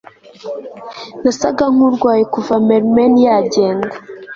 nasaga 1.21 1.63
nkurwaye 1.73 2.23
kuva 2.33 2.53
mermen 2.67 3.13
yagenda 3.25 3.95